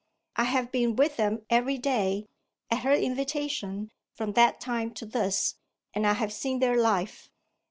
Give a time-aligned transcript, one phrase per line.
[0.35, 2.25] I have been with them every day,
[2.71, 5.57] at her invitation, from that time to this;
[5.93, 7.29] and I have seen their life."